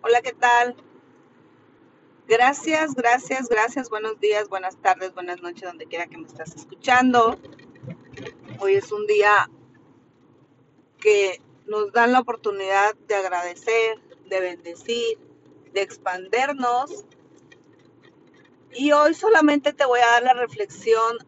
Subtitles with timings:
[0.00, 0.76] Hola, ¿qué tal?
[2.28, 3.90] Gracias, gracias, gracias.
[3.90, 7.36] Buenos días, buenas tardes, buenas noches, donde quiera que me estás escuchando.
[8.60, 9.50] Hoy es un día
[11.00, 15.18] que nos dan la oportunidad de agradecer, de bendecir,
[15.72, 17.04] de expandernos.
[18.72, 21.18] Y hoy solamente te voy a dar la reflexión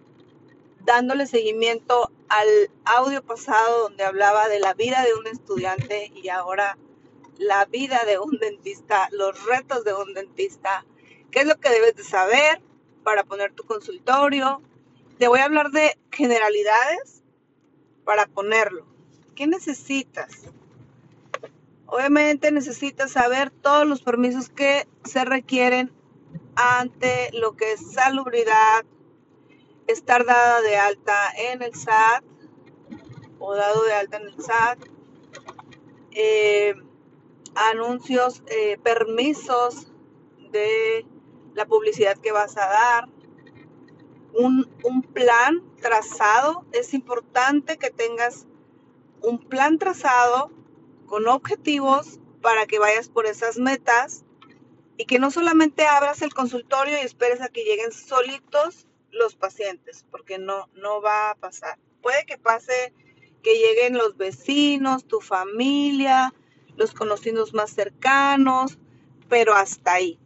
[0.85, 6.79] dándole seguimiento al audio pasado donde hablaba de la vida de un estudiante y ahora
[7.41, 10.85] la vida de un dentista, los retos de un dentista,
[11.31, 12.61] qué es lo que debes de saber
[13.03, 14.61] para poner tu consultorio.
[15.19, 17.23] Te voy a hablar de generalidades
[18.05, 18.87] para ponerlo.
[19.35, 20.43] ¿Qué necesitas?
[21.87, 25.91] Obviamente necesitas saber todos los permisos que se requieren
[26.57, 28.85] ante lo que es salubridad,
[29.87, 32.23] estar dada de alta en el SAT
[33.39, 34.79] o dado de alta en el SAT,
[36.13, 36.75] eh,
[37.69, 39.93] anuncios, eh, permisos
[40.51, 41.07] de
[41.55, 43.09] la publicidad que vas a dar,
[44.33, 46.65] un, un, plan trazado.
[46.73, 48.47] Es importante que tengas
[49.23, 50.51] un plan trazado
[51.07, 54.25] con objetivos para que vayas por esas metas
[54.97, 60.07] y que no solamente abras el consultorio y esperes a que lleguen solitos los pacientes,
[60.11, 61.79] porque no, no va a pasar.
[62.01, 62.95] Puede que pase
[63.43, 66.33] que lleguen los vecinos, tu familia,
[66.81, 68.79] los conocidos más cercanos,
[69.29, 70.19] pero hasta ahí.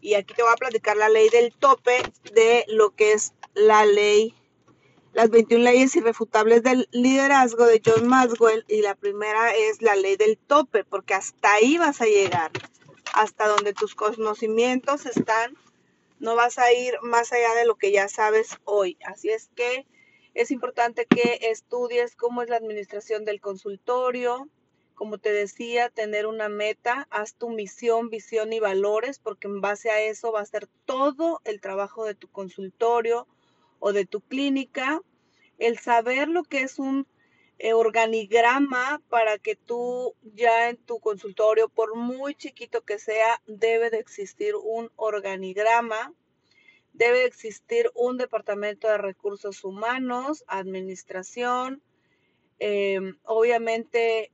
[0.00, 3.84] Y aquí te voy a platicar la ley del tope de lo que es la
[3.84, 4.34] ley,
[5.12, 8.64] las 21 leyes irrefutables del liderazgo de John Maxwell.
[8.66, 12.50] Y la primera es la ley del tope, porque hasta ahí vas a llegar,
[13.12, 15.54] hasta donde tus conocimientos están.
[16.18, 18.96] No vas a ir más allá de lo que ya sabes hoy.
[19.04, 19.86] Así es que
[20.32, 24.48] es importante que estudies cómo es la administración del consultorio,
[24.94, 29.90] como te decía, tener una meta, haz tu misión, visión y valores, porque en base
[29.90, 33.26] a eso va a ser todo el trabajo de tu consultorio
[33.78, 35.00] o de tu clínica.
[35.58, 37.06] El saber lo que es un
[37.58, 43.88] eh, organigrama para que tú ya en tu consultorio, por muy chiquito que sea, debe
[43.90, 46.12] de existir un organigrama,
[46.92, 51.82] debe de existir un departamento de recursos humanos, administración,
[52.58, 54.32] eh, obviamente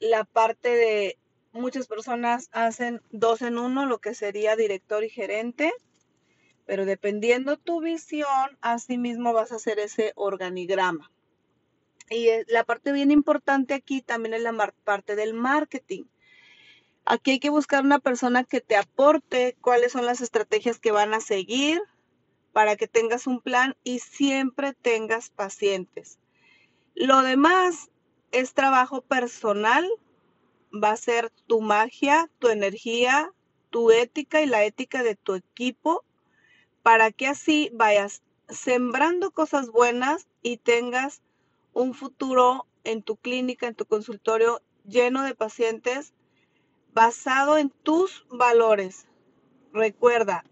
[0.00, 1.18] la parte de
[1.52, 5.72] muchas personas hacen dos en uno, lo que sería director y gerente,
[6.66, 11.10] pero dependiendo tu visión, así mismo vas a hacer ese organigrama.
[12.10, 16.04] Y la parte bien importante aquí también es la parte del marketing.
[17.04, 21.14] Aquí hay que buscar una persona que te aporte cuáles son las estrategias que van
[21.14, 21.80] a seguir
[22.52, 26.18] para que tengas un plan y siempre tengas pacientes.
[26.94, 27.90] Lo demás
[28.32, 29.88] es trabajo personal,
[30.72, 33.32] va a ser tu magia, tu energía,
[33.70, 36.04] tu ética y la ética de tu equipo
[36.82, 41.22] para que así vayas sembrando cosas buenas y tengas
[41.72, 46.14] un futuro en tu clínica, en tu consultorio lleno de pacientes
[46.92, 49.06] basado en tus valores.
[49.72, 50.44] Recuerda,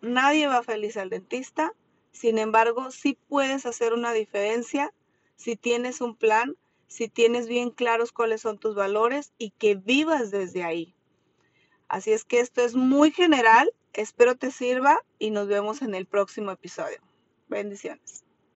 [0.00, 1.72] nadie va feliz al dentista,
[2.12, 4.92] sin embargo, sí puedes hacer una diferencia
[5.36, 6.56] si tienes un plan
[6.92, 10.94] si tienes bien claros cuáles son tus valores y que vivas desde ahí.
[11.88, 16.06] Así es que esto es muy general, espero te sirva y nos vemos en el
[16.06, 16.98] próximo episodio.
[17.48, 18.24] Bendiciones.